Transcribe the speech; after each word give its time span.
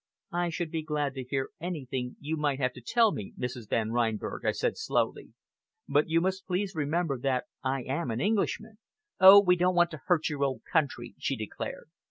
"I 0.31 0.49
should 0.49 0.71
be 0.71 0.81
glad 0.81 1.13
to 1.13 1.23
hear 1.23 1.49
anything 1.59 2.15
you 2.19 2.35
might 2.35 2.57
have 2.57 2.73
to 2.73 2.81
tell 2.81 3.11
me, 3.11 3.33
Mrs. 3.37 3.69
Van 3.69 3.91
Reinberg," 3.91 4.43
I 4.45 4.51
said 4.51 4.75
slowly; 4.75 5.33
"but 5.87 6.09
you 6.09 6.19
must 6.19 6.47
please 6.47 6.73
remember 6.73 7.19
that 7.19 7.45
I 7.63 7.83
am 7.83 8.09
an 8.09 8.19
Englishman." 8.19 8.79
"Oh! 9.19 9.39
we 9.39 9.55
don't 9.55 9.75
want 9.75 9.91
to 9.91 10.01
hurt 10.07 10.27
your 10.27 10.43
old 10.43 10.63
country," 10.73 11.13
she 11.19 11.35
declared. 11.35 11.87